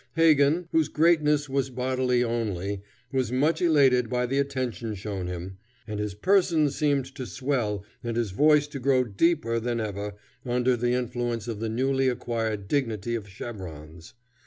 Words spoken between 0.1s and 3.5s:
Hagan, whose greatness was bodily only, was